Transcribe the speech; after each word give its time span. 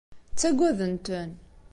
Ttagaden-ten. 0.31 1.29